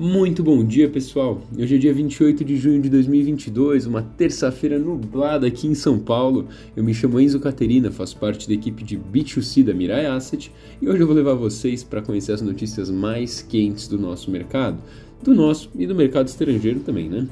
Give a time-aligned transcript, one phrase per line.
[0.00, 1.42] Muito bom dia, pessoal.
[1.58, 6.46] Hoje é dia 28 de junho de 2022, uma terça-feira nublada aqui em São Paulo.
[6.76, 10.88] Eu me chamo Enzo Caterina, faço parte da equipe de B2C da Mirai Asset e
[10.88, 14.78] hoje eu vou levar vocês para conhecer as notícias mais quentes do nosso mercado,
[15.20, 17.26] do nosso e do mercado estrangeiro também, né?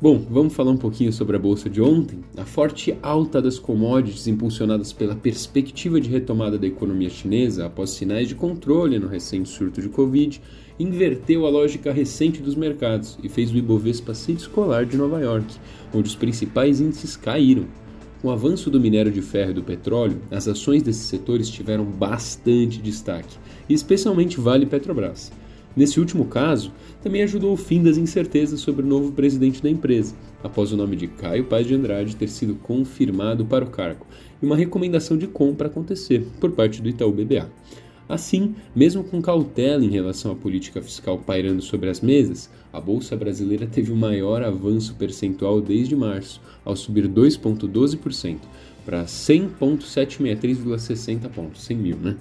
[0.00, 2.20] Bom, vamos falar um pouquinho sobre a bolsa de ontem.
[2.36, 8.28] A forte alta das commodities, impulsionadas pela perspectiva de retomada da economia chinesa após sinais
[8.28, 10.40] de controle no recente surto de Covid,
[10.78, 15.56] inverteu a lógica recente dos mercados e fez o Ibovespa se descolar de Nova York,
[15.92, 17.66] onde os principais índices caíram.
[18.22, 21.84] Com o avanço do minério de ferro e do petróleo, as ações desses setores tiveram
[21.84, 23.36] bastante destaque,
[23.68, 25.32] especialmente Vale Petrobras.
[25.78, 30.16] Nesse último caso, também ajudou o fim das incertezas sobre o novo presidente da empresa,
[30.42, 34.04] após o nome de Caio Paz de Andrade ter sido confirmado para o cargo
[34.42, 37.48] e uma recomendação de compra acontecer por parte do Itaú BBA.
[38.08, 43.14] Assim, mesmo com cautela em relação à política fiscal pairando sobre as mesas, a bolsa
[43.14, 48.38] brasileira teve o maior avanço percentual desde março, ao subir 2,12%
[48.84, 52.16] para 100,763,60 pontos, 100 mil, né?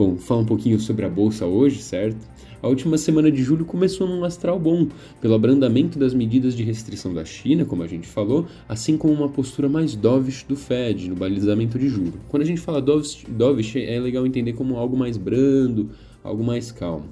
[0.00, 2.26] Bom, falar um pouquinho sobre a bolsa hoje, certo?
[2.62, 4.88] A última semana de julho começou num astral bom,
[5.20, 9.28] pelo abrandamento das medidas de restrição da China, como a gente falou, assim como uma
[9.28, 12.14] postura mais dovish do Fed no balizamento de juros.
[12.30, 15.90] Quando a gente fala dovish, dovish, é legal entender como algo mais brando,
[16.24, 17.04] algo mais calmo.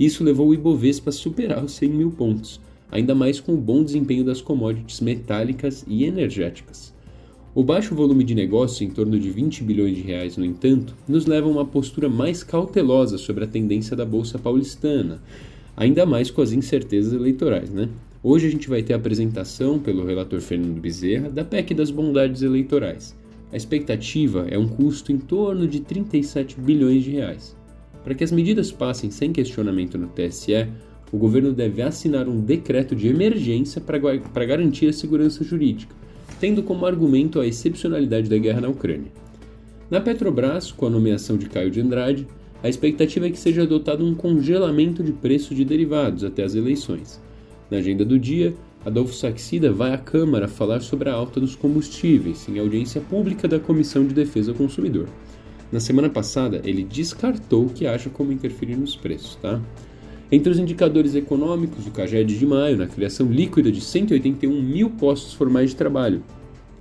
[0.00, 2.60] Isso levou o Ibovespa a superar os 100 mil pontos,
[2.90, 6.93] ainda mais com o bom desempenho das commodities metálicas e energéticas.
[7.56, 11.24] O baixo volume de negócio, em torno de 20 bilhões de reais, no entanto, nos
[11.24, 15.22] leva a uma postura mais cautelosa sobre a tendência da bolsa paulistana,
[15.76, 17.88] ainda mais com as incertezas eleitorais, né?
[18.24, 22.42] Hoje a gente vai ter a apresentação pelo relator Fernando Bezerra da PEC das bondades
[22.42, 23.16] eleitorais.
[23.52, 27.56] A expectativa é um custo em torno de 37 bilhões de reais.
[28.02, 30.66] Para que as medidas passem sem questionamento no TSE,
[31.12, 35.94] o governo deve assinar um decreto de emergência para garantir a segurança jurídica
[36.44, 39.10] tendo como argumento a excepcionalidade da guerra na Ucrânia.
[39.90, 42.26] Na Petrobras, com a nomeação de Caio de Andrade,
[42.62, 47.18] a expectativa é que seja adotado um congelamento de preço de derivados até as eleições.
[47.70, 52.46] Na agenda do dia, Adolfo Saxida vai à Câmara falar sobre a alta dos combustíveis
[52.46, 55.08] em audiência pública da Comissão de Defesa do Consumidor.
[55.72, 59.62] Na semana passada, ele descartou que acha como interferir nos preços, tá?
[60.32, 65.34] Entre os indicadores econômicos, o CAGED de maio, na criação líquida de 181 mil postos
[65.34, 66.22] formais de trabalho,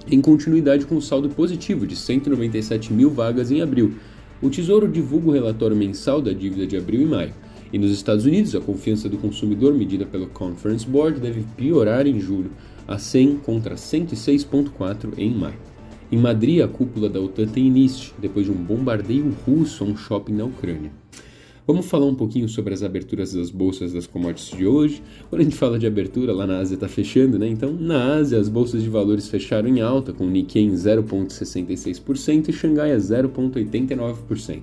[0.09, 3.95] em continuidade com o saldo positivo de 197 mil vagas em abril.
[4.41, 7.33] O Tesouro divulga o relatório mensal da dívida de abril e maio.
[7.71, 12.19] E nos Estados Unidos, a confiança do consumidor medida pelo Conference Board deve piorar em
[12.19, 12.51] julho,
[12.87, 15.57] a 100 contra 106,4 em maio.
[16.11, 19.97] Em Madrid, a cúpula da OTAN tem início, depois de um bombardeio russo a um
[19.97, 20.91] shopping na Ucrânia.
[21.65, 25.01] Vamos falar um pouquinho sobre as aberturas das bolsas das commodities de hoje.
[25.29, 27.47] Quando a gente fala de abertura, lá na Ásia está fechando, né?
[27.47, 32.49] Então, na Ásia, as bolsas de valores fecharam em alta, com o Nikkei em 0,66%
[32.49, 34.61] e Xangai a 0,89%.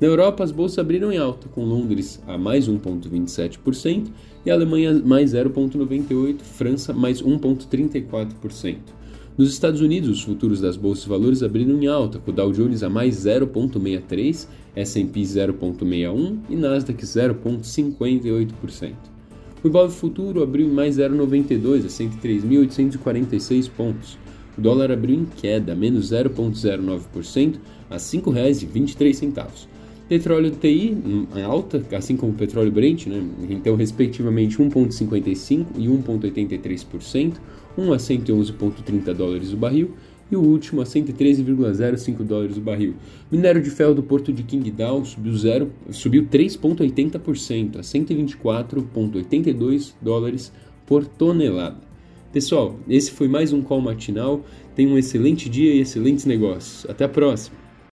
[0.00, 4.06] Na Europa, as bolsas abriram em alta, com Londres a mais 1,27%
[4.46, 8.78] e Alemanha mais 0,98%, França mais 1,34%.
[9.40, 12.52] Nos Estados Unidos, os futuros das bolsas de valores abriram em alta, com o Dow
[12.52, 14.46] Jones a mais 0,63%,
[14.76, 18.92] S&P 0,61% e Nasdaq 0,58%.
[19.64, 24.18] O Ibov Futuro abriu em mais 0,92 a 103.846 pontos.
[24.58, 27.54] O dólar abriu em queda, menos 0,09%
[27.88, 29.70] a R$ 5,23.
[30.06, 30.98] Petróleo TI
[31.34, 33.24] em alta, assim como o petróleo Brent, né?
[33.48, 37.34] então respectivamente 1,55% e 1,83%,
[37.80, 39.94] 1 a 111,30 dólares o barril
[40.30, 42.94] e o último a 113,05 dólares o barril.
[43.32, 45.34] Minério de ferro do porto de Qingdao subiu,
[45.90, 50.52] subiu 3,80% a 124,82 dólares
[50.86, 51.90] por tonelada.
[52.32, 54.44] Pessoal, esse foi mais um call matinal.
[54.76, 56.88] Tenha um excelente dia e excelentes negócios.
[56.88, 57.69] Até a próxima!